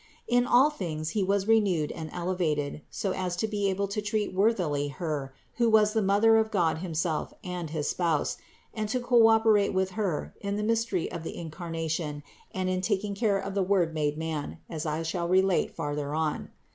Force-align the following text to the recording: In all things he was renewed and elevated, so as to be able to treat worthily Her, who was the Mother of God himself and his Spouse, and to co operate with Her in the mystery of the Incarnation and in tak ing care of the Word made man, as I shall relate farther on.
In 0.27 0.47
all 0.47 0.71
things 0.71 1.11
he 1.11 1.21
was 1.21 1.47
renewed 1.47 1.91
and 1.91 2.09
elevated, 2.11 2.81
so 2.89 3.11
as 3.13 3.35
to 3.35 3.47
be 3.47 3.69
able 3.69 3.87
to 3.89 4.01
treat 4.01 4.33
worthily 4.33 4.87
Her, 4.87 5.31
who 5.57 5.69
was 5.69 5.93
the 5.93 6.01
Mother 6.01 6.37
of 6.37 6.49
God 6.49 6.79
himself 6.79 7.35
and 7.43 7.69
his 7.69 7.87
Spouse, 7.87 8.37
and 8.73 8.89
to 8.89 8.99
co 8.99 9.27
operate 9.27 9.75
with 9.75 9.91
Her 9.91 10.33
in 10.41 10.55
the 10.55 10.63
mystery 10.63 11.11
of 11.11 11.21
the 11.21 11.37
Incarnation 11.37 12.23
and 12.51 12.67
in 12.67 12.81
tak 12.81 13.03
ing 13.03 13.13
care 13.13 13.37
of 13.37 13.53
the 13.53 13.61
Word 13.61 13.93
made 13.93 14.17
man, 14.17 14.57
as 14.67 14.87
I 14.87 15.03
shall 15.03 15.27
relate 15.27 15.75
farther 15.75 16.15
on. 16.15 16.49